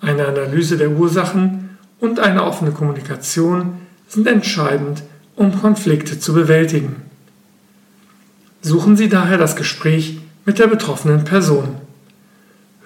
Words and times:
Eine 0.02 0.26
Analyse 0.26 0.76
der 0.76 0.90
Ursachen 0.90 1.78
und 1.98 2.20
eine 2.20 2.44
offene 2.44 2.72
Kommunikation 2.72 3.78
sind 4.12 4.26
entscheidend, 4.26 5.02
um 5.36 5.58
Konflikte 5.58 6.20
zu 6.20 6.34
bewältigen. 6.34 6.96
Suchen 8.60 8.94
Sie 8.94 9.08
daher 9.08 9.38
das 9.38 9.56
Gespräch 9.56 10.18
mit 10.44 10.58
der 10.58 10.66
betroffenen 10.66 11.24
Person. 11.24 11.76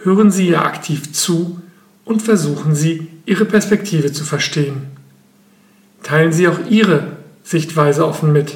Hören 0.04 0.30
Sie 0.30 0.48
ihr 0.48 0.64
aktiv 0.64 1.12
zu 1.12 1.60
und 2.04 2.22
versuchen 2.22 2.77
Sie, 2.77 3.08
ihre 3.27 3.44
Perspektive 3.44 4.12
zu 4.12 4.22
verstehen. 4.22 4.82
Teilen 6.04 6.32
Sie 6.32 6.47
auch 6.47 6.60
Ihre 6.70 7.16
Sichtweise 7.42 8.06
offen 8.06 8.32
mit. 8.32 8.54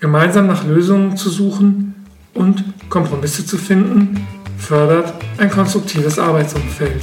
Gemeinsam 0.00 0.48
nach 0.48 0.66
Lösungen 0.66 1.16
zu 1.16 1.30
suchen 1.30 1.94
und 2.34 2.64
Kompromisse 2.90 3.46
zu 3.46 3.56
finden, 3.56 4.26
fördert 4.58 5.14
ein 5.38 5.50
konstruktives 5.50 6.18
Arbeitsumfeld. 6.18 7.02